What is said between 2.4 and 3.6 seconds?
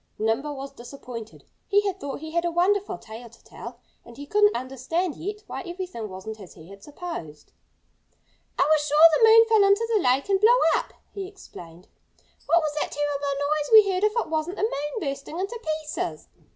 a wonderful tale to